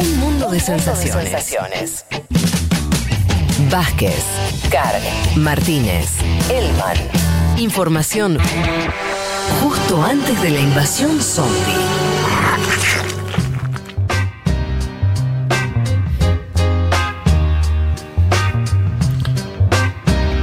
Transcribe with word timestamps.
Un 0.00 0.20
mundo 0.20 0.48
de 0.48 0.60
sensaciones. 0.60 2.04
Vázquez, 3.68 4.22
Carg, 4.70 5.02
Martínez, 5.36 6.10
Elman. 6.48 6.96
Información 7.56 8.38
justo 9.60 10.00
antes 10.00 10.40
de 10.40 10.50
la 10.50 10.60
invasión 10.60 11.20
zombie. 11.20 11.74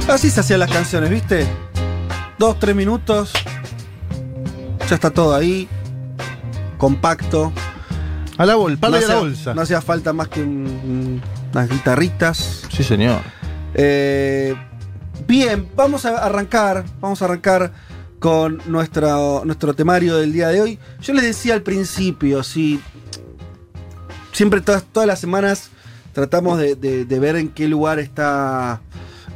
Así 0.06 0.30
se 0.30 0.40
hacían 0.40 0.60
las 0.60 0.70
canciones, 0.70 1.08
¿viste? 1.08 1.46
Dos, 2.38 2.58
tres 2.60 2.76
minutos. 2.76 3.32
Ya 4.88 4.96
está 4.96 5.10
todo 5.10 5.34
ahí. 5.34 5.66
Compacto. 6.76 7.52
A 8.38 8.44
la 8.46 8.54
bolsa, 8.56 8.80
palo 8.80 8.96
no 8.96 9.00
y 9.00 9.04
a 9.04 9.08
la 9.08 9.14
hacía- 9.14 9.20
bolsa. 9.22 9.54
No 9.54 9.62
hacía 9.62 9.80
falta 9.80 10.12
más 10.12 10.28
que 10.28 10.42
un- 10.42 10.66
un- 10.66 11.22
unas 11.52 11.68
guitarritas. 11.70 12.62
Sí, 12.70 12.82
señor. 12.84 13.20
Eh, 13.74 14.54
bien, 15.26 15.68
vamos 15.74 16.04
a 16.04 16.18
arrancar. 16.24 16.84
Vamos 17.00 17.22
a 17.22 17.24
arrancar 17.26 17.72
con 18.18 18.60
nuestro, 18.66 19.42
nuestro 19.44 19.74
temario 19.74 20.16
del 20.16 20.32
día 20.32 20.48
de 20.48 20.60
hoy. 20.60 20.78
Yo 21.00 21.12
les 21.14 21.24
decía 21.24 21.54
al 21.54 21.62
principio, 21.62 22.42
si 22.42 22.80
siempre 24.32 24.60
todas, 24.60 24.84
todas 24.84 25.06
las 25.06 25.18
semanas 25.20 25.70
tratamos 26.12 26.58
de, 26.58 26.74
de- 26.74 27.04
de 27.04 27.18
ver 27.20 27.36
en 27.36 27.48
qué 27.50 27.68
lugar 27.68 27.98
está 27.98 28.80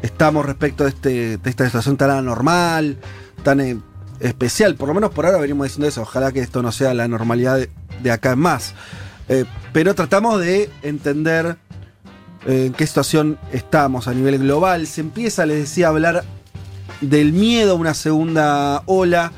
estamos 0.02 0.46
respecto 0.46 0.84
de, 0.84 0.90
este, 0.90 1.36
de 1.36 1.50
esta 1.50 1.66
situación 1.66 1.98
tan 1.98 2.10
anormal, 2.10 2.96
tan 3.42 3.60
eh, 3.60 3.78
especial. 4.20 4.74
Por 4.76 4.88
lo 4.88 4.94
menos 4.94 5.10
por 5.10 5.26
ahora 5.26 5.38
venimos 5.38 5.66
diciendo 5.66 5.88
eso. 5.88 6.00
Ojalá 6.02 6.32
que 6.32 6.40
esto 6.40 6.62
no 6.62 6.72
sea 6.72 6.94
la 6.94 7.06
normalidad 7.06 7.60
de, 8.02 8.10
acá 8.10 8.32
en 8.32 8.38
más. 8.38 8.74
Eh, 9.28 9.44
pero 9.72 9.94
tratamos 9.94 10.40
de 10.40 10.70
entender 10.82 11.56
eh, 12.46 12.66
en 12.66 12.72
qué 12.72 12.86
situación 12.86 13.38
estamos 13.52 14.08
a 14.08 14.14
nivel 14.14 14.38
global. 14.38 14.86
Se 14.86 15.00
empieza, 15.00 15.46
les 15.46 15.58
decía, 15.58 15.86
a 15.86 15.90
hablar 15.90 16.24
del 17.00 17.32
miedo 17.32 17.72
a 17.72 17.74
una 17.74 17.94
segunda 17.94 18.82
ola 18.86 19.32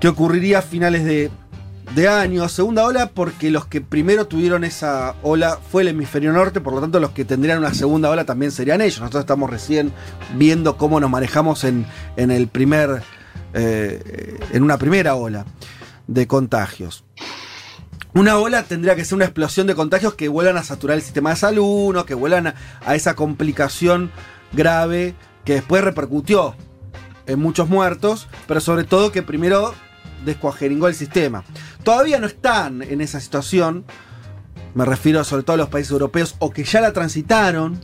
que 0.00 0.08
ocurriría 0.08 0.58
a 0.58 0.62
finales 0.62 1.04
de, 1.04 1.30
de 1.94 2.08
año. 2.08 2.48
Segunda 2.48 2.84
ola 2.84 3.10
porque 3.14 3.50
los 3.50 3.66
que 3.66 3.80
primero 3.80 4.26
tuvieron 4.26 4.64
esa 4.64 5.14
ola 5.22 5.58
fue 5.70 5.82
el 5.82 5.88
hemisferio 5.88 6.32
norte, 6.32 6.60
por 6.60 6.72
lo 6.74 6.80
tanto 6.80 7.00
los 7.00 7.10
que 7.10 7.24
tendrían 7.24 7.58
una 7.58 7.74
segunda 7.74 8.10
ola 8.10 8.24
también 8.24 8.50
serían 8.50 8.80
ellos. 8.80 9.00
Nosotros 9.00 9.20
estamos 9.20 9.50
recién 9.50 9.92
viendo 10.36 10.76
cómo 10.76 11.00
nos 11.00 11.10
manejamos 11.10 11.64
en, 11.64 11.86
en 12.16 12.30
el 12.30 12.48
primer, 12.48 13.02
eh, 13.52 14.38
en 14.52 14.62
una 14.62 14.78
primera 14.78 15.14
ola 15.14 15.44
de 16.06 16.26
contagios. 16.26 17.04
Una 18.14 18.38
ola 18.38 18.62
tendría 18.62 18.94
que 18.94 19.04
ser 19.04 19.16
una 19.16 19.24
explosión 19.24 19.66
de 19.66 19.74
contagios 19.74 20.14
que 20.14 20.28
vuelvan 20.28 20.56
a 20.56 20.62
saturar 20.62 20.96
el 20.96 21.02
sistema 21.02 21.30
de 21.30 21.36
salud, 21.36 21.92
¿no? 21.92 22.06
que 22.06 22.14
vuelvan 22.14 22.46
a, 22.46 22.54
a 22.86 22.94
esa 22.94 23.16
complicación 23.16 24.12
grave 24.52 25.14
que 25.44 25.54
después 25.54 25.82
repercutió 25.82 26.54
en 27.26 27.40
muchos 27.40 27.68
muertos, 27.68 28.28
pero 28.46 28.60
sobre 28.60 28.84
todo 28.84 29.10
que 29.10 29.22
primero 29.22 29.74
descuajeringó 30.24 30.86
el 30.86 30.94
sistema. 30.94 31.44
Todavía 31.82 32.20
no 32.20 32.26
están 32.26 32.82
en 32.82 33.00
esa 33.00 33.18
situación, 33.18 33.84
me 34.74 34.84
refiero 34.84 35.24
sobre 35.24 35.42
todo 35.42 35.54
a 35.54 35.58
los 35.58 35.68
países 35.68 35.90
europeos 35.90 36.36
o 36.38 36.50
que 36.50 36.64
ya 36.64 36.80
la 36.80 36.92
transitaron, 36.92 37.80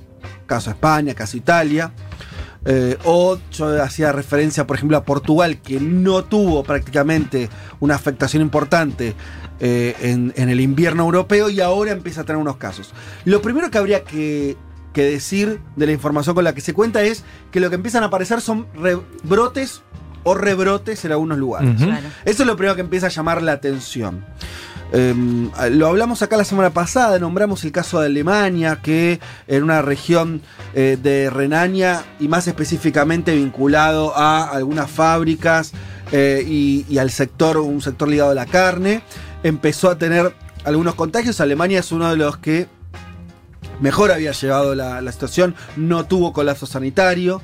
caso 0.47 0.71
España, 0.71 1.15
caso 1.15 1.37
Italia, 1.37 1.93
eh, 2.65 2.99
o 3.05 3.39
yo 3.53 3.83
hacía 3.83 4.13
referencia, 4.13 4.67
por 4.67 4.77
ejemplo, 4.77 4.97
a 4.97 5.05
Portugal, 5.05 5.59
que 5.63 5.81
no 5.81 6.25
tuvo 6.25 6.63
prácticamente 6.63 7.49
una 7.81 7.95
afectación 7.95 8.43
importante 8.43 9.15
eh, 9.61 9.95
en, 10.01 10.33
en 10.37 10.49
el 10.49 10.61
invierno 10.61 11.05
europeo 11.05 11.51
y 11.51 11.61
ahora 11.61 11.93
empieza 11.93 12.23
a 12.23 12.25
tener 12.25 12.41
unos 12.41 12.57
casos. 12.57 12.93
Lo 13.25 13.41
primero 13.43 13.71
que 13.71 13.79
habría 13.79 14.05
que, 14.05 14.57
que 14.93 15.05
decir 15.05 15.61
de 15.77 15.87
la 15.87 15.93
información 15.93 16.35
con 16.35 16.45
la 16.45 16.55
que 16.55 16.61
se 16.61 16.75
cuenta 16.75 17.03
es 17.03 17.25
que 17.51 17.61
lo 17.61 17.71
que 17.71 17.77
empiezan 17.77 18.03
a 18.03 18.07
aparecer 18.07 18.41
son 18.41 18.67
rebrotes 18.75 19.83
o 20.23 20.35
rebrotes 20.35 21.05
en 21.05 21.13
algunos 21.13 21.39
lugares. 21.39 21.77
Claro. 21.77 22.09
Eso 22.25 22.43
es 22.43 22.47
lo 22.47 22.57
primero 22.57 22.75
que 22.75 22.83
empieza 22.83 23.07
a 23.07 23.11
llamar 23.11 23.43
la 23.43 23.53
atención. 23.53 24.25
Em, 24.93 25.51
lo 25.71 25.87
hablamos 25.87 26.23
acá 26.23 26.37
la 26.37 26.45
semana 26.45 26.71
pasada, 26.71 27.19
nombramos 27.19 27.65
el 27.65 27.73
caso 27.73 28.01
de 28.01 28.07
Alemania, 28.07 28.81
que 28.83 29.21
en 29.47 29.63
una 29.63 29.83
región 29.83 30.43
eh, 30.75 30.99
de 31.01 31.31
Renania 31.31 32.05
y 32.19 32.29
más 32.29 32.49
específicamente 32.49 33.35
vinculado 33.35 34.17
a 34.17 34.45
algunas 34.45 34.91
fábricas 34.91 35.73
eh, 36.13 36.45
y, 36.47 36.85
y 36.89 36.99
al 36.99 37.11
sector, 37.11 37.59
un 37.59 37.81
sector 37.81 38.09
ligado 38.09 38.31
a 38.31 38.35
la 38.35 38.47
carne, 38.47 39.03
empezó 39.43 39.91
a 39.91 39.99
tener 39.99 40.35
algunos 40.65 40.95
contagios. 40.97 41.41
Alemania 41.41 41.81
es 41.81 41.93
uno 41.93 42.11
de 42.11 42.17
los 42.17 42.37
que 42.39 42.67
mejor 43.81 44.11
había 44.11 44.33
llevado 44.33 44.75
la, 44.75 45.01
la 45.01 45.13
situación, 45.13 45.55
no 45.77 46.05
tuvo 46.05 46.33
colapso 46.33 46.67
sanitario. 46.67 47.41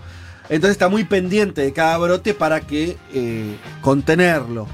Entonces 0.49 0.73
está 0.73 0.89
muy 0.89 1.05
pendiente 1.05 1.63
de 1.63 1.73
cada 1.73 1.99
brote 1.99 2.33
para 2.33 2.61
que 2.61 2.97
eh, 3.13 3.57
contenerlo. 3.81 4.69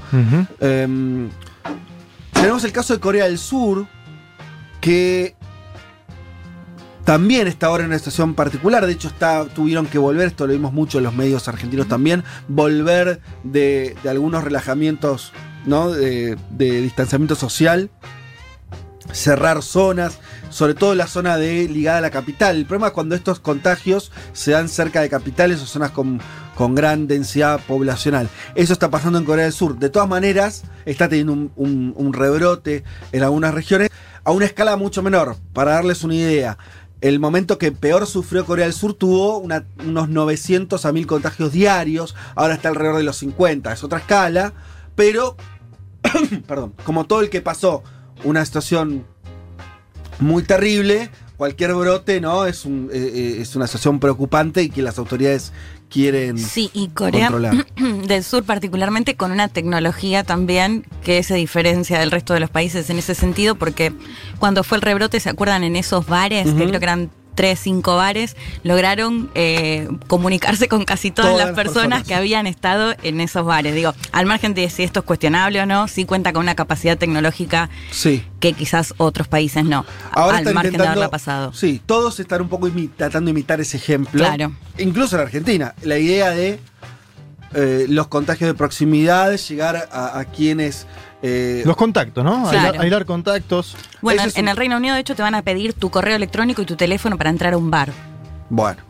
Tenemos 2.43 2.63
el 2.65 2.71
caso 2.73 2.93
de 2.93 2.99
Corea 2.99 3.25
del 3.25 3.37
Sur, 3.37 3.87
que 4.81 5.35
también 7.05 7.47
está 7.47 7.67
ahora 7.67 7.83
en 7.83 7.89
una 7.89 7.97
situación 7.97 8.33
particular. 8.33 8.85
De 8.85 8.91
hecho, 8.91 9.07
está, 9.07 9.45
tuvieron 9.45 9.85
que 9.85 9.97
volver, 9.97 10.27
esto 10.27 10.45
lo 10.45 10.53
vimos 10.53 10.73
mucho 10.73 10.97
en 10.97 11.05
los 11.05 11.13
medios 11.13 11.47
argentinos 11.47 11.87
también, 11.87 12.23
volver 12.47 13.21
de, 13.43 13.95
de 14.03 14.09
algunos 14.09 14.43
relajamientos 14.43 15.31
¿no? 15.65 15.91
de, 15.91 16.37
de 16.49 16.81
distanciamiento 16.81 17.35
social, 17.35 17.89
cerrar 19.11 19.61
zonas, 19.61 20.19
sobre 20.53 20.75
todo 20.75 20.93
la 20.95 21.07
zona 21.07 21.37
de 21.37 21.67
ligada 21.67 21.97
a 21.97 22.01
la 22.01 22.11
capital. 22.11 22.55
El 22.55 22.65
problema 22.65 22.87
es 22.87 22.93
cuando 22.93 23.15
estos 23.15 23.39
contagios 23.39 24.11
se 24.33 24.51
dan 24.51 24.69
cerca 24.69 25.01
de 25.01 25.09
capitales 25.09 25.61
o 25.61 25.65
zonas 25.65 25.91
con, 25.91 26.21
con 26.55 26.75
gran 26.75 27.07
densidad 27.07 27.59
poblacional. 27.67 28.29
Eso 28.55 28.73
está 28.73 28.89
pasando 28.91 29.17
en 29.17 29.25
Corea 29.25 29.45
del 29.45 29.53
Sur. 29.53 29.77
De 29.79 29.89
todas 29.89 30.07
maneras, 30.07 30.63
está 30.85 31.09
teniendo 31.09 31.33
un, 31.33 31.93
un- 31.95 32.13
rebrote 32.13 32.83
en 33.11 33.23
algunas 33.23 33.53
regiones 33.53 33.89
a 34.23 34.31
una 34.31 34.45
escala 34.45 34.77
mucho 34.77 35.01
menor. 35.01 35.37
Para 35.53 35.71
darles 35.73 36.03
una 36.03 36.15
idea, 36.15 36.57
el 37.01 37.19
momento 37.19 37.57
que 37.57 37.71
peor 37.71 38.05
sufrió 38.05 38.45
Corea 38.45 38.65
del 38.65 38.73
Sur 38.73 38.93
tuvo 38.93 39.39
unos 39.39 40.07
900 40.09 40.85
a 40.85 40.91
1000 40.93 41.07
contagios 41.07 41.51
diarios, 41.51 42.15
ahora 42.35 42.53
está 42.53 42.69
alrededor 42.69 42.97
de 42.97 43.03
los 43.03 43.17
50, 43.17 43.73
es 43.73 43.83
otra 43.83 43.97
escala, 43.99 44.53
pero, 44.95 45.35
perdón, 46.47 46.73
como 46.85 47.05
todo 47.05 47.21
el 47.21 47.29
que 47.29 47.41
pasó 47.41 47.83
una 48.23 48.45
situación 48.45 49.05
muy 50.19 50.43
terrible, 50.43 51.09
cualquier 51.37 51.73
brote, 51.73 52.21
¿no? 52.21 52.45
Es, 52.45 52.65
un, 52.65 52.89
eh, 52.93 53.11
eh, 53.13 53.37
es 53.41 53.55
una 53.55 53.67
situación 53.67 53.99
preocupante 53.99 54.63
y 54.63 54.69
que 54.69 54.81
las 54.81 54.97
autoridades 54.97 55.51
quieren 55.89 56.37
Sí, 56.37 56.71
y 56.73 56.87
Corea 56.89 57.29
controlar. 57.29 57.67
del 58.07 58.23
Sur 58.23 58.43
particularmente 58.43 59.15
con 59.15 59.31
una 59.31 59.47
tecnología 59.47 60.23
también 60.23 60.85
que 61.03 61.21
se 61.23 61.35
diferencia 61.35 61.99
del 61.99 62.11
resto 62.11 62.33
de 62.33 62.39
los 62.39 62.49
países 62.49 62.89
en 62.89 62.97
ese 62.97 63.15
sentido, 63.15 63.55
porque 63.55 63.93
cuando 64.39 64.63
fue 64.63 64.77
el 64.77 64.81
rebrote, 64.81 65.19
¿se 65.19 65.29
acuerdan 65.29 65.63
en 65.63 65.75
esos 65.75 66.05
bares? 66.07 66.45
Que 66.45 66.65
creo 66.65 66.79
que 66.79 66.85
eran 66.85 67.11
tres, 67.35 67.59
cinco 67.59 67.95
bares, 67.95 68.35
lograron 68.63 69.29
eh, 69.35 69.87
comunicarse 70.07 70.67
con 70.67 70.83
casi 70.85 71.11
todas, 71.11 71.31
Todas 71.31 71.47
las 71.47 71.55
personas, 71.55 71.73
personas. 71.99 72.07
que 72.07 72.15
habían 72.15 72.47
estado 72.47 72.93
en 73.03 73.21
esos 73.21 73.45
bares. 73.45 73.73
Digo, 73.75 73.93
al 74.11 74.25
margen 74.25 74.53
de 74.53 74.69
si 74.69 74.83
esto 74.83 74.99
es 75.01 75.05
cuestionable 75.05 75.61
o 75.61 75.65
no, 75.65 75.87
sí 75.87 76.05
cuenta 76.05 76.33
con 76.33 76.41
una 76.43 76.55
capacidad 76.55 76.97
tecnológica 76.97 77.69
Sí. 77.91 78.23
que 78.39 78.53
quizás 78.53 78.93
otros 78.97 79.27
países 79.27 79.63
no, 79.65 79.85
Ahora 80.11 80.37
al 80.39 80.53
margen 80.53 80.73
de 80.73 80.85
haberla 80.87 81.09
pasado. 81.09 81.53
Sí, 81.53 81.81
todos 81.85 82.19
están 82.19 82.41
un 82.41 82.49
poco 82.49 82.69
tratando 82.97 83.27
de 83.27 83.31
imitar 83.31 83.59
ese 83.61 83.77
ejemplo. 83.77 84.23
Claro. 84.23 84.53
Incluso 84.77 85.15
en 85.15 85.21
Argentina. 85.21 85.75
La 85.83 85.97
idea 85.97 86.31
de 86.31 86.59
eh, 87.55 87.85
los 87.89 88.07
contagios 88.07 88.47
de 88.49 88.53
proximidad, 88.53 89.35
llegar 89.37 89.87
a, 89.91 90.19
a 90.19 90.25
quienes. 90.25 90.85
eh, 91.21 91.63
Los 91.65 91.75
contactos, 91.77 92.23
¿no? 92.23 92.43
Claro. 92.49 92.57
Aislar, 92.67 92.81
aislar 92.81 93.05
contactos. 93.05 93.75
Bueno, 94.01 94.23
es 94.23 94.35
en 94.37 94.45
un- 94.45 94.49
el 94.49 94.57
Reino 94.57 94.77
Unido, 94.77 94.95
de 94.95 95.01
hecho, 95.01 95.15
te 95.15 95.21
van 95.21 95.35
a 95.35 95.41
pedir 95.41 95.73
tu 95.73 95.89
correo 95.89 96.15
electrónico 96.15 96.61
y 96.61 96.65
tu 96.65 96.75
teléfono 96.75 97.17
para 97.17 97.29
entrar 97.29 97.53
a 97.53 97.57
un 97.57 97.69
bar. 97.71 97.91
Bueno. 98.49 98.81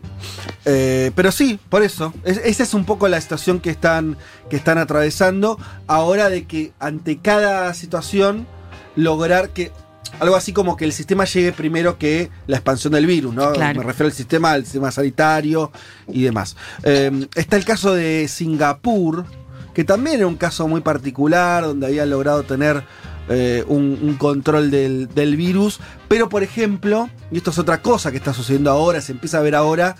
Eh, 0.65 1.11
pero 1.15 1.31
sí, 1.31 1.59
por 1.69 1.83
eso. 1.83 2.13
Es- 2.23 2.41
esa 2.43 2.63
es 2.63 2.73
un 2.73 2.85
poco 2.85 3.07
la 3.09 3.19
situación 3.19 3.59
que 3.59 3.69
están, 3.69 4.17
que 4.49 4.55
están 4.55 4.77
atravesando. 4.77 5.59
Ahora 5.87 6.29
de 6.29 6.45
que 6.45 6.71
ante 6.79 7.17
cada 7.17 7.73
situación 7.73 8.47
lograr 8.95 9.49
que. 9.49 9.71
Algo 10.19 10.35
así 10.35 10.53
como 10.53 10.77
que 10.77 10.85
el 10.85 10.93
sistema 10.93 11.25
llegue 11.25 11.51
primero 11.51 11.97
que 11.97 12.29
la 12.47 12.57
expansión 12.57 12.93
del 12.93 13.05
virus, 13.05 13.33
¿no? 13.33 13.51
Claro. 13.51 13.79
Me 13.79 13.85
refiero 13.85 14.07
al 14.07 14.13
sistema, 14.13 14.51
al 14.51 14.63
sistema 14.63 14.91
sanitario 14.91 15.71
y 16.07 16.23
demás. 16.23 16.55
Eh, 16.83 17.27
está 17.35 17.57
el 17.57 17.65
caso 17.65 17.93
de 17.93 18.27
Singapur, 18.27 19.25
que 19.73 19.83
también 19.83 20.17
era 20.17 20.27
un 20.27 20.35
caso 20.35 20.67
muy 20.67 20.81
particular, 20.81 21.63
donde 21.63 21.87
había 21.87 22.05
logrado 22.05 22.43
tener 22.43 22.83
eh, 23.29 23.63
un, 23.67 23.97
un 24.01 24.15
control 24.15 24.69
del, 24.69 25.07
del 25.13 25.35
virus. 25.35 25.79
Pero, 26.07 26.29
por 26.29 26.43
ejemplo, 26.43 27.09
y 27.31 27.37
esto 27.37 27.49
es 27.49 27.57
otra 27.57 27.81
cosa 27.81 28.11
que 28.11 28.17
está 28.17 28.33
sucediendo 28.33 28.69
ahora, 28.69 29.01
se 29.01 29.13
empieza 29.13 29.39
a 29.39 29.41
ver 29.41 29.55
ahora 29.55 29.95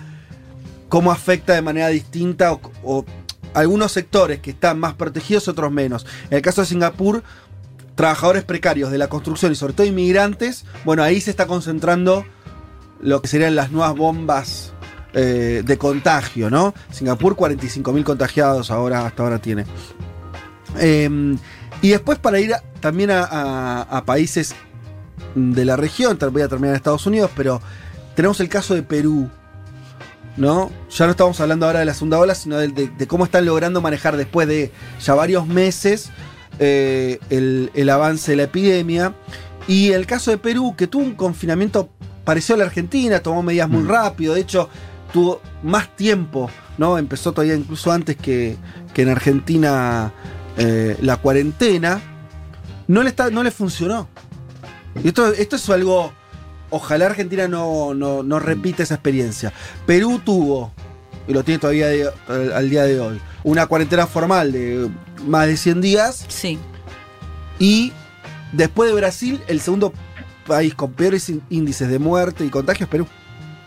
cómo 0.89 1.11
afecta 1.11 1.53
de 1.53 1.63
manera 1.63 1.87
distinta 1.87 2.53
o, 2.53 2.61
o 2.83 3.05
algunos 3.55 3.91
sectores 3.91 4.39
que 4.39 4.51
están 4.51 4.79
más 4.79 4.93
protegidos, 4.93 5.47
otros 5.47 5.71
menos. 5.71 6.05
En 6.29 6.37
el 6.37 6.41
caso 6.41 6.61
de 6.61 6.67
Singapur, 6.67 7.23
trabajadores 7.95 8.43
precarios 8.43 8.91
de 8.91 8.97
la 8.97 9.07
construcción 9.07 9.51
y 9.51 9.55
sobre 9.55 9.73
todo 9.73 9.85
inmigrantes, 9.87 10.65
bueno, 10.85 11.03
ahí 11.03 11.21
se 11.21 11.31
está 11.31 11.45
concentrando 11.47 12.25
lo 12.99 13.21
que 13.21 13.27
serían 13.27 13.55
las 13.55 13.71
nuevas 13.71 13.95
bombas 13.95 14.73
eh, 15.13 15.61
de 15.63 15.77
contagio, 15.77 16.49
¿no? 16.49 16.73
Singapur 16.91 17.35
45.000 17.35 18.03
contagiados 18.03 18.71
ahora, 18.71 19.05
hasta 19.05 19.23
ahora 19.23 19.39
tiene. 19.39 19.65
Eh, 20.79 21.37
y 21.81 21.89
después 21.89 22.17
para 22.17 22.39
ir 22.39 22.53
también 22.79 23.11
a, 23.11 24.03
países 24.05 24.55
de 25.35 25.65
la 25.65 25.75
región, 25.75 26.17
voy 26.31 26.41
a 26.41 26.47
terminar 26.47 26.71
en 26.71 26.75
Estados 26.77 27.05
Unidos, 27.05 27.29
pero 27.35 27.61
tenemos 28.15 28.39
el 28.39 28.49
caso 28.49 28.73
de 28.73 28.83
Perú, 28.83 29.29
¿no? 30.37 30.71
Ya 30.89 31.05
no 31.05 31.11
estamos 31.11 31.39
hablando 31.41 31.65
ahora 31.65 31.79
de 31.79 31.85
la 31.85 31.93
segunda 31.93 32.19
ola, 32.19 32.35
sino 32.35 32.57
de 32.57 33.07
cómo 33.07 33.25
están 33.25 33.45
logrando 33.45 33.81
manejar 33.81 34.15
después 34.15 34.47
de 34.47 34.71
ya 35.01 35.13
varios 35.13 35.45
meses 35.45 36.09
eh, 36.59 37.19
el, 37.29 37.71
el 37.73 37.89
avance 37.89 38.31
de 38.31 38.37
la 38.37 38.43
epidemia. 38.43 39.13
Y 39.67 39.91
el 39.91 40.05
caso 40.05 40.31
de 40.31 40.37
Perú, 40.37 40.75
que 40.77 40.87
tuvo 40.87 41.03
un 41.03 41.15
confinamiento 41.15 41.89
parecido 42.25 42.55
a 42.55 42.59
la 42.59 42.65
Argentina, 42.65 43.19
tomó 43.19 43.43
medidas 43.43 43.69
muy 43.69 43.83
Mm. 43.83 43.87
rápido, 43.89 44.33
de 44.33 44.41
hecho 44.41 44.69
tuvo 45.11 45.41
más 45.61 45.95
tiempo, 45.95 46.49
¿no? 46.77 46.97
Empezó 46.97 47.31
todavía 47.33 47.55
incluso 47.55 47.91
antes 47.91 48.15
que, 48.17 48.57
que 48.93 49.03
en 49.03 49.09
Argentina 49.09 50.11
eh, 50.57 50.97
la 51.01 51.17
cuarentena. 51.17 52.01
No 52.87 53.03
le, 53.03 53.09
está, 53.09 53.29
no 53.29 53.43
le 53.43 53.51
funcionó. 53.51 54.07
Y 55.03 55.07
esto, 55.09 55.27
esto 55.33 55.55
es 55.55 55.69
algo. 55.69 56.11
Ojalá 56.69 57.05
Argentina 57.05 57.47
no, 57.47 57.93
no, 57.93 58.23
no 58.23 58.39
repita 58.39 58.83
esa 58.83 58.95
experiencia. 58.95 59.53
Perú 59.85 60.19
tuvo, 60.23 60.73
y 61.27 61.33
lo 61.33 61.43
tiene 61.43 61.59
todavía 61.59 61.87
de- 61.87 62.09
al, 62.27 62.51
al 62.53 62.69
día 62.69 62.83
de 62.83 62.99
hoy, 62.99 63.19
una 63.43 63.65
cuarentena 63.67 64.07
formal 64.07 64.51
de 64.51 64.89
más 65.27 65.47
de 65.47 65.57
100 65.57 65.81
días. 65.81 66.25
Sí. 66.27 66.57
Y 67.59 67.91
después 68.51 68.89
de 68.89 68.95
Brasil, 68.95 69.41
el 69.47 69.61
segundo 69.61 69.93
país 70.47 70.73
con 70.75 70.91
peores 70.91 71.29
ín- 71.29 71.41
índices 71.49 71.87
de 71.89 71.99
muerte 71.99 72.45
y 72.45 72.49
contagios, 72.49 72.89
Perú. 72.89 73.07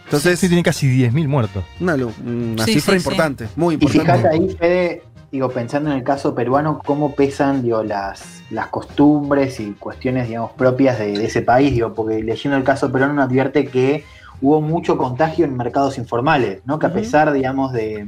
Entonces, 0.05 0.39
Sí, 0.39 0.49
tiene 0.49 0.63
casi 0.63 0.87
10.000 0.87 1.27
muertos. 1.27 1.65
una, 1.81 1.95
una 1.95 2.65
Sí, 2.65 2.75
cifra 2.75 2.95
sí, 2.95 3.01
sí. 3.01 3.09
importante, 3.09 3.49
muy 3.57 3.75
Y 3.75 3.79
fíjate 3.89 3.99
importante. 3.99 4.29
ahí, 4.31 4.57
Fede, 4.57 5.03
digo, 5.33 5.49
pensando 5.51 5.91
en 5.91 5.97
el 5.97 6.05
caso 6.05 6.35
peruano, 6.35 6.81
cómo 6.85 7.15
pesan 7.17 7.63
digo, 7.63 7.83
las, 7.83 8.43
las 8.51 8.69
costumbres 8.69 9.59
y 9.59 9.73
cuestiones, 9.73 10.29
digamos, 10.29 10.53
propias 10.53 10.99
de, 11.01 11.19
de 11.19 11.25
ese 11.25 11.43
país, 11.43 11.73
digo, 11.73 11.93
porque 11.93 12.23
leyendo 12.23 12.57
el 12.57 12.63
caso 12.63 12.93
peruano 12.93 13.15
uno 13.15 13.23
advierte 13.23 13.67
que 13.67 14.05
hubo 14.41 14.61
mucho 14.61 14.99
contagio 14.99 15.45
en 15.45 15.57
mercados 15.57 15.99
informales, 15.99 16.61
¿no? 16.65 16.79
Que 16.79 16.87
a 16.87 16.93
pesar, 16.93 17.33
digamos, 17.33 17.73
de, 17.73 18.07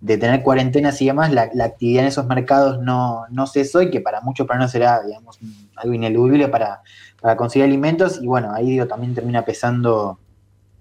de 0.00 0.18
tener 0.18 0.42
cuarentenas 0.42 1.00
y 1.02 1.06
demás, 1.06 1.32
la, 1.32 1.50
la 1.54 1.64
actividad 1.64 2.02
en 2.02 2.08
esos 2.08 2.26
mercados 2.26 2.80
no, 2.80 3.24
no 3.30 3.46
cesó 3.46 3.82
y 3.82 3.90
que 3.90 4.00
para 4.00 4.20
muchos 4.22 4.46
peruanos 4.46 4.70
será, 4.70 5.02
digamos, 5.02 5.38
algo 5.76 5.94
ineludible 5.94 6.48
para, 6.48 6.82
para 7.20 7.36
conseguir 7.36 7.66
alimentos 7.66 8.18
y 8.22 8.26
bueno, 8.26 8.52
ahí 8.52 8.70
digo, 8.70 8.86
también 8.86 9.14
termina 9.14 9.44
pesando 9.44 10.18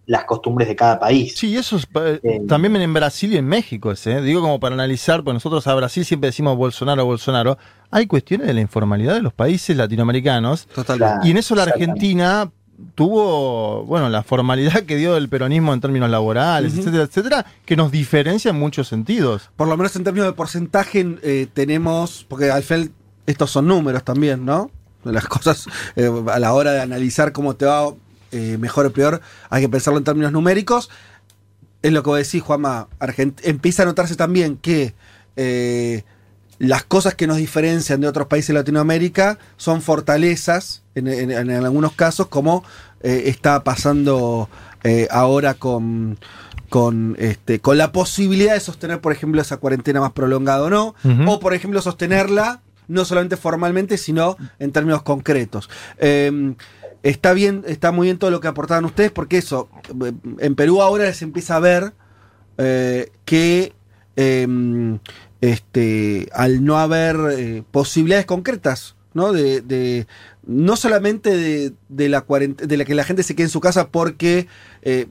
las 0.06 0.24
costumbres 0.24 0.68
de 0.68 0.75
cada 0.75 1.00
país. 1.00 1.38
Sí, 1.38 1.56
eso 1.56 1.75
es, 1.75 1.88
eh, 2.24 2.42
también 2.48 2.75
en 2.78 2.92
Brasil 2.92 3.31
y 3.31 3.38
en 3.38 3.46
México, 3.46 3.92
ese, 3.92 4.13
¿eh? 4.13 4.22
digo 4.24 4.42
como 4.42 4.60
para 4.60 4.74
analizar, 4.74 5.24
pues 5.24 5.36
nosotros 5.36 5.68
a 5.68 5.75
Brasil 5.75 6.04
siempre 6.04 6.30
decimos 6.30 6.57
Bolsonaro, 6.57 7.06
Bolsonaro, 7.06 7.60
hay 7.92 8.07
cuestiones 8.07 8.48
de 8.48 8.56
la 8.56 8.62
informalidad 8.62 9.13
de 9.13 9.22
los 9.22 9.34
países 9.34 9.78
latinoamericanos 9.78 10.66
Totalmente. 10.68 11.28
y 11.28 11.31
en 11.31 11.38
eso 11.38 11.54
la. 11.54 11.63
Argentina 11.63 12.51
tuvo, 12.96 13.84
bueno, 13.86 14.10
la 14.10 14.24
formalidad 14.24 14.84
que 14.84 14.96
dio 14.96 15.18
el 15.18 15.30
peronismo 15.30 15.74
en 15.74 15.81
términos 15.81 16.10
laborales, 16.10 16.74
etcétera, 16.78 17.04
etcétera, 17.04 17.46
que 17.66 17.76
nos 17.76 17.92
diferencia 17.92 18.50
en 18.50 18.58
muchos 18.60 18.88
sentidos. 18.88 19.50
Por 19.56 19.68
lo 19.68 19.78
menos 19.78 19.96
en 19.96 20.04
términos 20.04 20.28
de 20.28 20.34
porcentaje 20.34 21.18
eh, 21.24 21.48
tenemos, 21.54 22.26
porque 22.28 22.52
al 22.52 22.64
final 22.64 22.92
estos 23.26 23.52
son 23.52 23.68
números 23.68 24.04
también, 24.04 24.46
¿no? 24.46 24.72
Las 25.04 25.26
cosas 25.28 25.68
eh, 25.96 26.10
a 26.31 26.40
la 26.40 26.54
hora 26.54 26.72
de 26.72 26.81
analizar 26.81 27.31
cómo 27.31 27.56
te 27.56 27.66
va 27.66 27.94
eh, 28.31 28.58
mejor 28.60 28.86
o 28.86 28.92
peor, 28.94 29.22
hay 29.50 29.62
que 29.64 29.70
pensarlo 29.70 29.98
en 29.98 30.04
términos 30.04 30.32
numéricos. 30.32 30.90
Es 31.82 31.92
lo 31.94 32.04
que 32.04 32.10
vos 32.10 32.18
decís, 32.20 32.42
Juanma, 32.42 32.88
Argent- 33.00 33.40
empieza 33.44 33.84
a 33.84 33.86
notarse 33.86 34.16
también 34.16 34.58
que 34.58 34.94
las 36.60 36.84
cosas 36.84 37.16
que 37.16 37.26
nos 37.26 37.38
diferencian 37.38 38.02
de 38.02 38.08
otros 38.08 38.28
países 38.28 38.50
de 38.50 38.54
Latinoamérica 38.56 39.40
son 39.58 39.82
fortalezas, 39.82 40.84
en, 40.96 41.08
en- 41.08 41.32
en 41.32 41.50
algunos 41.66 41.94
casos, 41.94 42.28
como 42.28 42.64
eh, 43.02 43.24
está 43.28 43.64
pasando 43.64 44.50
eh, 44.84 45.08
ahora 45.10 45.54
con, 45.54 46.18
con, 46.70 47.16
este, 47.18 47.60
con 47.62 47.78
la 47.78 47.92
posibilidad 47.94 48.54
de 48.54 48.60
sostener, 48.60 49.00
por 49.02 49.12
ejemplo, 49.14 49.42
esa 49.42 49.58
cuarentena 49.58 50.02
más 50.02 50.12
prolongada 50.12 50.64
o 50.64 50.70
no, 50.70 50.96
o 51.28 51.40
por 51.40 51.54
ejemplo 51.54 51.82
sostenerla 51.82 52.62
no 52.90 53.06
solamente 53.06 53.38
formalmente, 53.38 53.98
sino 53.98 54.36
en 54.58 54.72
términos 54.72 55.04
concretos. 55.04 55.70
Eh, 56.00 56.56
está 57.04 57.34
bien, 57.34 57.64
está 57.68 57.92
muy 57.92 58.08
bien 58.08 58.18
todo 58.18 58.32
lo 58.32 58.42
que 58.42 58.48
aportaban 58.50 58.84
ustedes, 58.84 59.12
porque 59.12 59.38
eso, 59.38 59.70
eh, 60.06 60.12
en 60.40 60.56
Perú 60.56 60.82
ahora 60.82 61.14
se 61.14 61.24
empieza 61.24 61.56
a 61.56 61.60
ver 61.60 61.94
eh, 62.58 63.12
que 63.26 63.74
eh, 64.18 64.98
este, 65.41 66.30
al 66.33 66.63
no 66.65 66.77
haber 66.80 67.15
eh, 67.38 67.63
posibilidades 67.71 68.25
concretas, 68.25 68.95
¿no? 69.13 69.31
De, 69.31 69.62
de- 69.62 70.07
no 70.45 70.75
solamente 70.75 71.36
de, 71.36 71.74
de 71.89 72.09
la 72.09 72.25
de 72.27 72.77
la 72.77 72.86
que 72.86 72.95
la 72.95 73.03
gente 73.03 73.24
se 73.24 73.36
quede 73.36 73.45
en 73.45 73.51
su 73.51 73.59
casa 73.59 73.89
porque 73.89 74.47
eh, 74.81 75.07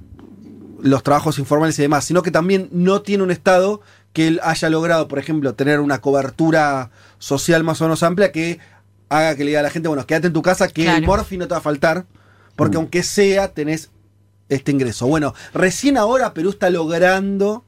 los 0.80 1.02
trabajos 1.02 1.38
informales 1.38 1.78
y 1.78 1.82
demás, 1.82 2.04
sino 2.04 2.22
que 2.22 2.30
también 2.30 2.68
no 2.72 3.02
tiene 3.02 3.22
un 3.24 3.30
Estado 3.30 3.80
que 4.12 4.26
él 4.26 4.40
haya 4.42 4.68
logrado, 4.70 5.06
por 5.06 5.18
ejemplo, 5.18 5.54
tener 5.54 5.80
una 5.80 6.00
cobertura 6.00 6.90
social 7.18 7.62
más 7.62 7.80
o 7.80 7.84
menos 7.84 8.02
amplia 8.02 8.32
que 8.32 8.58
haga 9.08 9.36
que 9.36 9.44
le 9.44 9.50
diga 9.50 9.60
a 9.60 9.62
la 9.64 9.70
gente, 9.70 9.88
bueno, 9.88 10.06
quédate 10.06 10.26
en 10.28 10.32
tu 10.32 10.42
casa, 10.42 10.68
que 10.68 10.86
el 10.88 11.04
morfi 11.06 11.36
no 11.38 11.46
te 11.46 11.52
va 11.54 11.58
a 11.58 11.62
faltar, 11.62 12.04
porque 12.56 12.76
Mm. 12.76 12.80
aunque 12.80 13.02
sea, 13.02 13.48
tenés 13.52 13.90
este 14.48 14.72
ingreso. 14.72 15.06
Bueno, 15.06 15.34
recién 15.54 15.96
ahora 15.98 16.34
Perú 16.34 16.50
está 16.50 16.68
logrando 16.70 17.64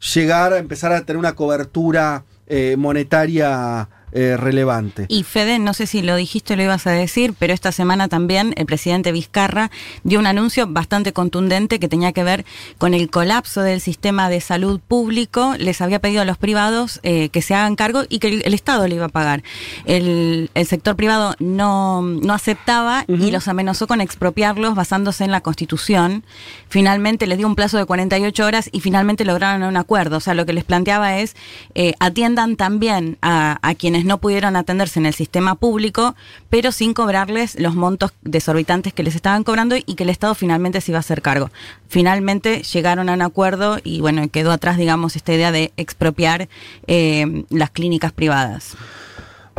llegar 0.00 0.52
a 0.52 0.58
empezar 0.58 0.92
a 0.92 1.04
tener 1.04 1.18
una 1.18 1.34
cobertura 1.34 2.24
eh, 2.46 2.76
monetaria 2.78 3.88
eh, 4.12 4.36
relevante. 4.36 5.06
Y 5.08 5.22
Fede, 5.22 5.58
no 5.58 5.74
sé 5.74 5.86
si 5.86 6.02
lo 6.02 6.16
dijiste 6.16 6.54
o 6.54 6.56
lo 6.56 6.62
ibas 6.62 6.86
a 6.86 6.90
decir, 6.90 7.34
pero 7.38 7.52
esta 7.52 7.72
semana 7.72 8.08
también 8.08 8.54
el 8.56 8.66
presidente 8.66 9.12
Vizcarra 9.12 9.70
dio 10.04 10.18
un 10.18 10.26
anuncio 10.26 10.66
bastante 10.66 11.12
contundente 11.12 11.78
que 11.78 11.88
tenía 11.88 12.12
que 12.12 12.24
ver 12.24 12.44
con 12.78 12.94
el 12.94 13.10
colapso 13.10 13.62
del 13.62 13.80
sistema 13.80 14.28
de 14.28 14.40
salud 14.40 14.80
público. 14.80 15.54
Les 15.58 15.80
había 15.80 16.00
pedido 16.00 16.22
a 16.22 16.24
los 16.24 16.38
privados 16.38 17.00
eh, 17.02 17.28
que 17.30 17.42
se 17.42 17.54
hagan 17.54 17.76
cargo 17.76 18.02
y 18.08 18.18
que 18.18 18.28
el, 18.28 18.42
el 18.44 18.54
Estado 18.54 18.86
le 18.88 18.94
iba 18.94 19.06
a 19.06 19.10
pagar. 19.10 19.42
El, 19.84 20.50
el 20.54 20.66
sector 20.66 20.96
privado 20.96 21.34
no, 21.38 22.02
no 22.02 22.32
aceptaba 22.32 23.04
y 23.08 23.30
los 23.30 23.48
amenazó 23.48 23.86
con 23.86 24.00
expropiarlos 24.00 24.74
basándose 24.74 25.24
en 25.24 25.30
la 25.30 25.40
Constitución. 25.40 26.24
Finalmente 26.68 27.26
les 27.26 27.38
dio 27.38 27.46
un 27.46 27.54
plazo 27.54 27.78
de 27.78 27.84
48 27.84 28.44
horas 28.44 28.68
y 28.72 28.80
finalmente 28.80 29.24
lograron 29.24 29.62
un 29.62 29.76
acuerdo. 29.76 30.16
O 30.18 30.20
sea, 30.20 30.34
lo 30.34 30.46
que 30.46 30.52
les 30.52 30.64
planteaba 30.64 31.18
es 31.18 31.36
eh, 31.74 31.94
atiendan 32.00 32.56
también 32.56 33.18
a, 33.22 33.58
a 33.62 33.74
quienes 33.74 33.97
no 34.04 34.18
pudieron 34.18 34.56
atenderse 34.56 34.98
en 34.98 35.06
el 35.06 35.14
sistema 35.14 35.54
público, 35.54 36.14
pero 36.50 36.72
sin 36.72 36.94
cobrarles 36.94 37.58
los 37.58 37.74
montos 37.74 38.12
desorbitantes 38.22 38.92
que 38.92 39.02
les 39.02 39.14
estaban 39.14 39.44
cobrando 39.44 39.76
y 39.76 39.94
que 39.94 40.04
el 40.04 40.10
Estado 40.10 40.34
finalmente 40.34 40.80
se 40.80 40.92
iba 40.92 40.98
a 40.98 41.00
hacer 41.00 41.22
cargo. 41.22 41.50
Finalmente 41.88 42.62
llegaron 42.62 43.08
a 43.08 43.14
un 43.14 43.22
acuerdo 43.22 43.78
y 43.82 44.00
bueno, 44.00 44.28
quedó 44.28 44.52
atrás, 44.52 44.76
digamos, 44.76 45.16
esta 45.16 45.32
idea 45.32 45.52
de 45.52 45.72
expropiar 45.76 46.48
eh, 46.86 47.44
las 47.50 47.70
clínicas 47.70 48.12
privadas. 48.12 48.76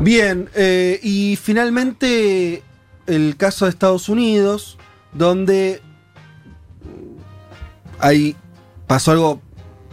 Bien, 0.01 0.49
eh, 0.55 0.99
y 1.03 1.37
finalmente 1.41 2.63
el 3.05 3.35
caso 3.35 3.65
de 3.65 3.71
Estados 3.71 4.07
Unidos, 4.07 4.77
donde 5.13 5.81
ahí 7.99 8.35
pasó 8.87 9.11
algo 9.11 9.41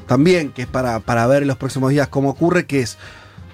también 0.06 0.52
que 0.52 0.62
es 0.62 0.68
para, 0.68 1.00
para 1.00 1.26
ver 1.26 1.42
en 1.42 1.48
los 1.48 1.56
próximos 1.56 1.90
días 1.90 2.08
cómo 2.08 2.30
ocurre, 2.30 2.66
que 2.66 2.80
es, 2.80 2.98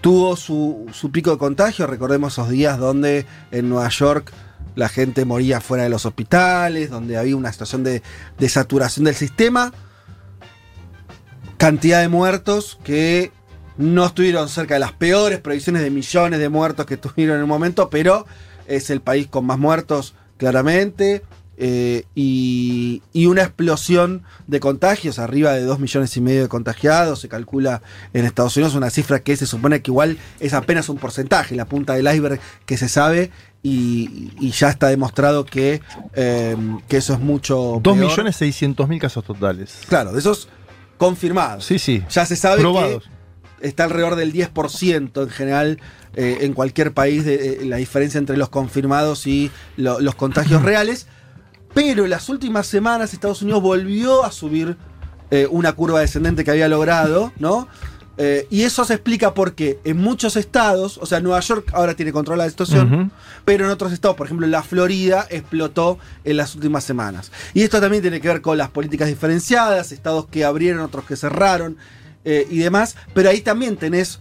tuvo 0.02 0.37
su, 0.37 0.87
su 0.92 1.11
pico 1.11 1.30
de 1.30 1.38
contagio, 1.38 1.87
recordemos 1.87 2.35
esos 2.35 2.50
días 2.50 2.78
donde 2.78 3.25
en 3.52 3.71
Nueva 3.71 3.88
York 3.88 4.32
la 4.75 4.88
gente 4.88 5.25
moría 5.25 5.61
fuera 5.61 5.85
de 5.85 5.90
los 5.90 6.04
hospitales, 6.04 6.90
donde 6.90 7.16
había 7.16 7.37
una 7.37 7.52
situación 7.52 7.85
de, 7.85 8.02
de 8.38 8.49
saturación 8.49 9.04
del 9.04 9.14
sistema, 9.14 9.73
cantidad 11.56 12.00
de 12.00 12.09
muertos 12.09 12.78
que 12.82 13.32
no 13.78 14.04
estuvieron 14.04 14.49
cerca 14.49 14.75
de 14.75 14.80
las 14.80 14.92
peores 14.92 15.38
previsiones 15.38 15.82
de 15.82 15.90
millones 15.90 16.40
de 16.40 16.49
muertos 16.49 16.85
que 16.85 16.97
tuvieron 16.97 17.37
en 17.37 17.44
un 17.44 17.49
momento, 17.49 17.88
pero 17.88 18.26
es 18.66 18.90
el 18.90 19.00
país 19.00 19.28
con 19.28 19.47
más 19.47 19.59
muertos, 19.59 20.14
claramente. 20.37 21.23
Eh, 21.56 22.04
y, 22.14 23.02
y 23.12 23.26
una 23.26 23.42
explosión 23.42 24.23
de 24.47 24.59
contagios, 24.61 25.18
arriba 25.18 25.52
de 25.52 25.62
2 25.64 25.78
millones 25.78 26.16
y 26.16 26.21
medio 26.21 26.42
de 26.42 26.49
contagiados, 26.49 27.21
se 27.21 27.28
calcula 27.28 27.82
en 28.14 28.25
Estados 28.25 28.56
Unidos, 28.56 28.75
una 28.75 28.90
cifra 28.90 29.21
que 29.21 29.37
se 29.37 29.47
supone 29.47 29.82
que 29.82 29.90
igual 29.90 30.18
es 30.40 30.54
apenas 30.54 30.88
un 30.88 30.97
porcentaje, 30.99 31.54
la 31.54 31.66
punta 31.66 31.94
del 31.94 32.06
iceberg 32.12 32.40
que 32.66 32.76
se 32.76 32.88
sabe, 32.88 33.30
y, 33.64 34.32
y 34.40 34.50
ya 34.50 34.71
está 34.71 34.88
demostrado 34.88 35.44
que, 35.44 35.80
eh, 36.14 36.56
que 36.88 36.97
eso 36.97 37.12
es 37.12 37.21
mucho. 37.21 37.80
peor. 37.85 37.97
2.600.000 37.97 38.99
casos 39.00 39.25
totales. 39.25 39.78
Claro, 39.88 40.12
de 40.12 40.18
esos 40.18 40.49
confirmados. 40.99 41.64
Sí, 41.64 41.78
sí. 41.78 42.02
Ya 42.11 42.26
se 42.26 42.37
sabe 42.37 42.61
Probados. 42.61 43.04
que 43.61 43.68
está 43.68 43.85
alrededor 43.85 44.16
del 44.16 44.32
10% 44.32 45.23
en 45.23 45.30
general 45.30 45.78
eh, 46.14 46.38
en 46.40 46.52
cualquier 46.54 46.92
país 46.92 47.25
de, 47.25 47.61
la 47.64 47.76
diferencia 47.76 48.18
entre 48.18 48.37
los 48.37 48.49
confirmados 48.49 49.26
y 49.26 49.50
lo- 49.76 50.00
los 50.00 50.14
contagios 50.16 50.62
reales. 50.64 51.06
Pero 51.75 52.05
en 52.05 52.11
las 52.11 52.29
últimas 52.29 52.67
semanas 52.67 53.12
Estados 53.12 53.43
Unidos 53.43 53.62
volvió 53.62 54.25
a 54.25 54.33
subir 54.33 54.76
eh, 55.31 55.47
una 55.50 55.73
curva 55.73 56.00
descendente 56.00 56.45
que 56.45 56.50
había 56.50 56.69
logrado, 56.69 57.33
¿no? 57.38 57.69
Eh, 58.19 58.47
y 58.50 58.64
eso 58.64 58.85
se 58.85 58.93
explica 58.93 59.33
porque 59.33 59.79
en 59.85 59.97
muchos 59.97 60.37
estados, 60.37 60.99
o 60.99 61.07
sea, 61.07 61.21
Nueva 61.21 61.41
York 61.41 61.71
ahora 61.73 61.95
tiene 61.95 62.12
control 62.12 62.38
de 62.38 62.45
la 62.45 62.50
situación, 62.50 63.11
pero 63.47 63.64
en 63.64 63.71
otros 63.71 63.91
estados, 63.91 64.19
por 64.19 64.26
ejemplo, 64.26 64.47
la 64.47 64.62
Florida 64.62 65.26
explotó 65.31 65.99
en 66.25 66.37
las 66.37 66.55
últimas 66.55 66.85
semanas. 66.85 67.33
Y 67.55 67.62
esto 67.62 67.81
también 67.81 68.02
tiene 68.02 68.21
que 68.21 68.29
ver 68.29 68.43
con 68.43 68.59
las 68.59 68.69
políticas 68.69 69.09
diferenciadas, 69.09 69.93
estados 69.93 70.26
que 70.26 70.45
abrieron, 70.45 70.83
otros 70.83 71.07
que 71.07 71.17
cerraron 71.17 71.79
eh, 72.26 72.47
y 72.50 72.59
demás, 72.59 72.97
pero 73.14 73.31
ahí 73.31 73.41
también 73.41 73.76
tenés 73.79 74.21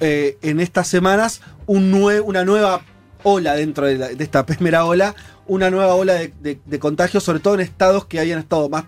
eh, 0.00 0.36
en 0.42 0.60
estas 0.60 0.86
semanas 0.88 1.40
un 1.66 1.90
nue- 1.90 2.22
una 2.22 2.44
nueva 2.44 2.82
ola 3.22 3.54
dentro 3.54 3.86
de, 3.86 3.96
la- 3.96 4.08
de 4.08 4.22
esta 4.22 4.44
primera 4.44 4.84
ola, 4.84 5.14
una 5.50 5.68
nueva 5.68 5.94
ola 5.96 6.14
de, 6.14 6.32
de- 6.40 6.60
de 6.64 6.78
contagios, 6.78 7.24
sobre 7.24 7.40
todo 7.40 7.54
en 7.54 7.60
estados 7.60 8.04
que 8.06 8.20
habían 8.20 8.38
estado 8.38 8.68
más, 8.68 8.84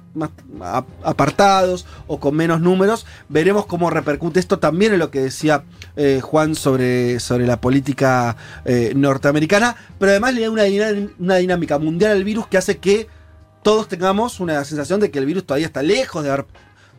apartados 1.02 1.87
o 2.07 2.21
con 2.21 2.35
menos 2.37 2.61
números. 2.61 3.07
Veremos 3.28 3.66
cómo 3.66 3.90
repercute 3.90 4.40
esto 4.40 4.59
también 4.59 4.92
en 4.92 4.99
lo 4.99 5.11
que 5.11 5.21
decía 5.21 5.64
eh, 5.97 6.21
Juan 6.23 6.54
sobre, 6.54 7.21
sobre 7.21 7.47
la 7.47 7.61
política 7.61 8.37
eh, 8.64 8.92
norteamericana, 8.95 9.76
pero 9.99 10.11
además 10.12 10.35
le 10.35 10.42
da 10.42 10.50
una, 11.19 11.37
dinámica 11.37 11.78
mundial 11.78 12.12
al 12.12 12.25
virus 12.25 12.47
que 12.47 12.59
hace 12.59 12.78
que 12.78 13.09
todos 13.62 13.88
tengamos 13.88 14.40
una 14.40 14.64
sensación 14.64 15.00
de 15.00 15.11
que 15.11 15.19
el 15.19 15.26
virus 15.26 15.45
todavía 15.45 15.66
está 15.66 15.83
lejos 15.83 16.23
de 16.25 16.31
haber 16.31 16.47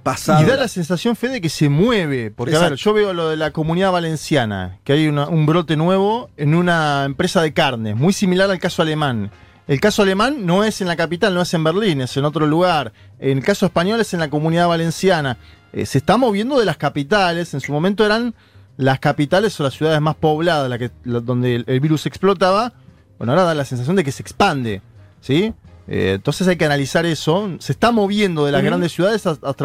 pasado. 0.04 0.44
Y 0.44 0.46
da 0.46 0.58
la 0.58 0.68
sensación, 0.68 1.16
Fede, 1.16 1.40
que 1.40 1.50
se 1.50 1.70
mueve. 1.70 2.32
Porque, 2.32 2.56
a 2.56 2.60
ver, 2.60 2.76
yo 2.76 2.94
veo 2.94 3.14
lo 3.14 3.30
de 3.30 3.38
la 3.38 3.52
comunidad 3.52 3.92
valenciana, 3.94 4.78
que 4.84 4.94
hay 4.94 5.08
una- 5.08 5.28
un 5.30 5.46
brote 5.46 5.78
nuevo 5.78 6.30
en 6.36 6.56
una 6.56 7.06
empresa 7.06 7.42
de 7.42 7.54
carnes, 7.54 7.96
muy 7.96 8.12
similar 8.12 8.50
al 8.52 8.60
caso 8.60 8.82
alemán. 8.82 9.32
El 9.68 9.80
caso 9.80 10.02
alemán 10.02 10.46
no 10.46 10.64
es 10.64 10.82
en 10.82 10.88
la 10.88 10.96
capital, 10.98 11.34
no 11.34 11.42
es 11.42 11.54
en 11.54 11.64
Berlín, 11.64 12.02
es 12.02 12.16
en 12.18 12.26
otro 12.26 12.46
lugar. 12.46 12.92
En 13.20 13.38
el 13.38 13.44
caso 13.44 13.66
español 13.66 14.00
es 14.02 14.14
en 14.14 14.20
la 14.20 14.30
comunidad 14.30 14.68
valenciana. 14.68 15.38
Eh, 15.72 15.86
se 15.86 15.98
está 16.00 16.18
moviendo 16.18 16.60
de 16.60 16.66
las 16.66 16.78
capitales. 16.78 17.54
En 17.54 17.62
su 17.62 17.72
momento 17.72 18.06
eran 18.06 18.34
las 18.76 19.00
capitales 19.00 19.58
o 19.60 19.64
las 19.64 19.74
ciudades 19.74 20.02
más 20.02 20.16
pobladas 20.16 20.70
la 20.70 20.78
que, 20.78 20.92
la- 21.06 21.22
donde 21.22 21.56
el, 21.56 21.64
el 21.68 21.80
virus 21.80 22.06
explotaba. 22.06 22.74
Bueno, 23.18 23.32
ahora 23.34 23.44
da 23.46 23.54
la 23.54 23.64
sensación 23.66 23.96
de 23.96 24.04
que 24.04 24.12
se 24.12 24.22
expande. 24.22 24.82
¿Sí? 25.22 25.54
Eh, 25.88 26.14
entonces 26.16 26.46
hay 26.48 26.58
que 26.58 26.66
analizar 26.66 27.06
eso. 27.06 27.50
Se 27.60 27.72
está 27.72 27.92
moviendo 27.92 28.46
de 28.46 28.52
las 28.52 28.64
grandes 28.64 28.92
ciudades 28.92 29.26
a- 29.28 29.38
a 29.42 29.56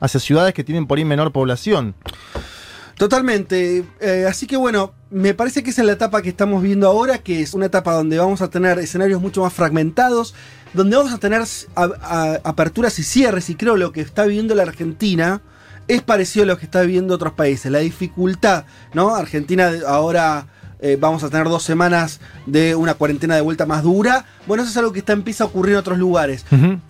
hacia 0.00 0.18
ciudades 0.20 0.54
que 0.54 0.64
tienen 0.64 0.86
por 0.88 0.98
ahí 0.98 1.04
menor 1.04 1.30
población. 1.32 1.94
Totalmente. 2.96 3.84
Eh, 4.00 4.26
así 4.28 4.46
que 4.46 4.56
bueno, 4.56 4.92
me 5.14 5.32
parece 5.32 5.62
que 5.62 5.70
esa 5.70 5.82
es 5.82 5.86
la 5.86 5.92
etapa 5.92 6.22
que 6.22 6.28
estamos 6.28 6.60
viendo 6.62 6.88
ahora, 6.88 7.18
que 7.18 7.40
es 7.40 7.54
una 7.54 7.66
etapa 7.66 7.92
donde 7.94 8.18
vamos 8.18 8.42
a 8.42 8.48
tener 8.50 8.78
escenarios 8.80 9.20
mucho 9.20 9.42
más 9.42 9.52
fragmentados, 9.52 10.34
donde 10.72 10.96
vamos 10.96 11.12
a 11.12 11.18
tener 11.18 11.40
a- 11.42 11.46
a- 11.76 12.40
aperturas 12.42 12.98
y 12.98 13.04
cierres, 13.04 13.48
y 13.48 13.54
creo 13.54 13.76
lo 13.76 13.92
que 13.92 14.00
está 14.00 14.24
viviendo 14.24 14.54
la 14.56 14.64
Argentina 14.64 15.40
es 15.86 16.02
parecido 16.02 16.42
a 16.42 16.46
lo 16.46 16.58
que 16.58 16.64
está 16.64 16.80
viviendo 16.80 17.14
otros 17.14 17.34
países. 17.34 17.70
La 17.70 17.78
dificultad, 17.78 18.64
¿no? 18.92 19.14
Argentina 19.14 19.70
ahora 19.86 20.48
eh, 20.80 20.98
vamos 21.00 21.22
a 21.22 21.30
tener 21.30 21.48
dos 21.48 21.62
semanas 21.62 22.20
de 22.46 22.74
una 22.74 22.94
cuarentena 22.94 23.36
de 23.36 23.40
vuelta 23.40 23.64
más 23.66 23.82
dura. 23.84 24.26
Bueno, 24.46 24.64
eso 24.64 24.70
es 24.72 24.76
algo 24.76 24.92
que 24.92 24.98
está, 24.98 25.12
empieza 25.14 25.44
a 25.44 25.46
ocurrir 25.46 25.74
en 25.74 25.78
otros 25.78 25.96
lugares. 25.98 26.44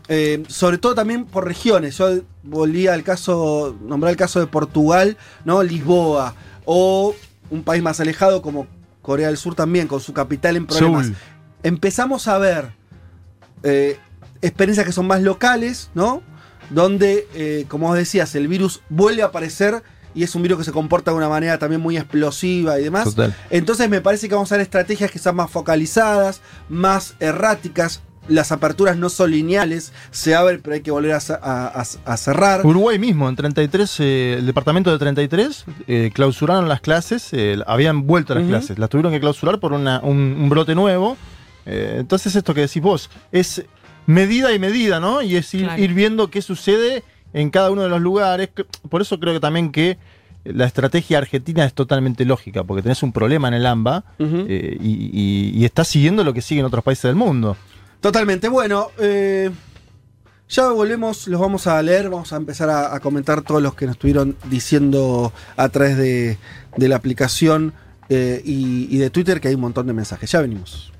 Eh, 0.08 0.42
sobre 0.48 0.78
todo 0.78 0.94
también 0.96 1.26
por 1.26 1.44
regiones. 1.44 1.98
Yo 1.98 2.08
volví 2.42 2.86
al 2.88 3.04
caso, 3.04 3.76
nombré 3.86 4.10
el 4.10 4.16
caso 4.16 4.40
de 4.40 4.46
Portugal, 4.46 5.16
¿no? 5.44 5.62
Lisboa. 5.62 6.34
O 6.64 7.14
un 7.50 7.62
país 7.62 7.82
más 7.82 8.00
alejado 8.00 8.42
como 8.42 8.66
Corea 9.02 9.28
del 9.28 9.36
Sur 9.36 9.54
también, 9.54 9.86
con 9.86 10.00
su 10.00 10.12
capital 10.12 10.56
en 10.56 10.66
problemas. 10.66 11.06
Seúl. 11.06 11.16
Empezamos 11.62 12.28
a 12.28 12.38
ver 12.38 12.72
eh, 13.62 13.98
experiencias 14.42 14.86
que 14.86 14.92
son 14.92 15.06
más 15.06 15.22
locales, 15.22 15.90
¿no? 15.94 16.22
Donde, 16.70 17.26
eh, 17.34 17.66
como 17.68 17.88
vos 17.88 17.96
decías, 17.96 18.34
el 18.34 18.48
virus 18.48 18.82
vuelve 18.88 19.22
a 19.22 19.26
aparecer 19.26 19.82
y 20.14 20.22
es 20.22 20.34
un 20.34 20.42
virus 20.42 20.58
que 20.58 20.64
se 20.64 20.72
comporta 20.72 21.10
de 21.10 21.16
una 21.16 21.28
manera 21.28 21.58
también 21.58 21.80
muy 21.80 21.96
explosiva 21.96 22.78
y 22.78 22.84
demás. 22.84 23.04
Total. 23.04 23.34
Entonces 23.50 23.88
me 23.90 24.00
parece 24.00 24.28
que 24.28 24.34
vamos 24.34 24.50
a 24.52 24.56
ver 24.56 24.62
estrategias 24.62 25.10
que 25.10 25.18
sean 25.18 25.36
más 25.36 25.50
focalizadas, 25.50 26.40
más 26.68 27.14
erráticas. 27.20 28.02
Las 28.28 28.52
aperturas 28.52 28.96
no 28.96 29.10
son 29.10 29.30
lineales, 29.32 29.92
se 30.10 30.34
abre 30.34 30.58
pero 30.58 30.74
hay 30.74 30.80
que 30.80 30.90
volver 30.90 31.12
a, 31.12 31.20
ce- 31.20 31.34
a- 31.34 31.66
a- 31.82 32.12
a 32.12 32.16
cerrar. 32.16 32.64
Uruguay 32.64 32.98
mismo, 32.98 33.28
en 33.28 33.36
33, 33.36 34.00
eh, 34.00 34.36
el 34.38 34.46
departamento 34.46 34.90
de 34.90 34.98
33, 34.98 35.64
eh, 35.86 36.10
clausuraron 36.14 36.68
las 36.68 36.80
clases, 36.80 37.28
eh, 37.32 37.58
habían 37.66 38.06
vuelto 38.06 38.32
a 38.32 38.36
las 38.36 38.46
clases, 38.48 38.78
las 38.78 38.88
tuvieron 38.88 39.12
que 39.12 39.20
clausurar 39.20 39.60
por 39.60 39.72
una- 39.74 40.00
un, 40.02 40.16
un 40.40 40.48
brote 40.48 40.74
nuevo. 40.74 41.16
Eh, 41.66 41.96
entonces 41.98 42.34
esto 42.36 42.54
que 42.54 42.62
decís 42.62 42.82
vos, 42.82 43.10
es 43.32 43.64
medida 44.06 44.52
y 44.52 44.58
medida, 44.58 45.00
¿no? 45.00 45.20
Y 45.22 45.36
es 45.36 45.52
ir, 45.54 45.64
Claro. 45.64 45.82
ir 45.82 45.92
viendo 45.94 46.30
qué 46.30 46.40
sucede 46.42 47.02
en 47.32 47.50
cada 47.50 47.70
uno 47.70 47.82
de 47.82 47.88
los 47.88 48.00
lugares. 48.00 48.48
Por 48.88 49.02
eso 49.02 49.18
creo 49.20 49.32
que 49.34 49.40
también 49.40 49.70
que 49.72 49.98
la 50.44 50.66
estrategia 50.66 51.18
argentina 51.18 51.64
es 51.64 51.72
totalmente 51.72 52.24
lógica, 52.26 52.64
porque 52.64 52.82
tenés 52.82 53.02
un 53.02 53.12
problema 53.12 53.48
en 53.48 53.54
el 53.54 53.64
AMBA 53.66 54.04
eh, 54.18 54.76
y, 54.80 55.10
y- 55.12 55.58
y 55.58 55.64
estás 55.64 55.88
siguiendo 55.88 56.22
lo 56.24 56.32
que 56.34 56.42
siguen 56.42 56.64
otros 56.66 56.84
países 56.84 57.04
del 57.04 57.16
mundo. 57.16 57.56
Totalmente. 58.04 58.50
Bueno, 58.50 58.88
eh, 58.98 59.50
ya 60.50 60.68
volvemos, 60.68 61.26
los 61.26 61.40
vamos 61.40 61.66
a 61.66 61.80
leer, 61.80 62.10
vamos 62.10 62.34
a 62.34 62.36
empezar 62.36 62.68
a, 62.68 62.94
a 62.94 63.00
comentar 63.00 63.40
todos 63.40 63.62
los 63.62 63.74
que 63.74 63.86
nos 63.86 63.94
estuvieron 63.94 64.36
diciendo 64.44 65.32
a 65.56 65.70
través 65.70 65.96
de, 65.96 66.36
de 66.76 66.88
la 66.88 66.96
aplicación 66.96 67.72
eh, 68.10 68.42
y, 68.44 68.94
y 68.94 68.98
de 68.98 69.08
Twitter, 69.08 69.40
que 69.40 69.48
hay 69.48 69.54
un 69.54 69.62
montón 69.62 69.86
de 69.86 69.94
mensajes. 69.94 70.30
Ya 70.30 70.42
venimos. 70.42 70.92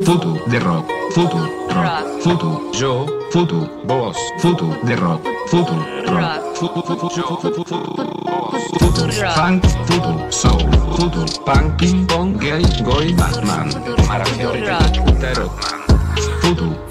Futu 0.00 0.40
de 0.46 0.58
rock, 0.58 0.90
futu 1.12 1.38
rock, 1.68 2.20
futu 2.20 2.72
yo, 2.72 3.06
futu 3.30 3.70
vos, 3.84 4.16
futu 4.38 4.76
de 4.82 4.96
rock, 4.96 5.24
futu 5.46 5.72
rock, 6.06 6.54
futu 6.56 6.82
futu 6.82 7.10
yo, 7.14 7.38
futu 7.40 7.64
futu 7.64 9.12
funk, 9.36 9.64
futu 9.86 10.32
soul, 10.32 10.68
futu 10.96 11.24
punk, 11.44 11.76
ping 11.78 12.06
pong, 12.06 12.36
gay, 12.40 12.64
goy, 12.82 13.12
Batman, 13.12 13.68
maravilla, 14.08 14.78
Terotman, 15.20 15.89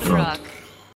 futu 0.10 0.18
rock. 0.18 0.39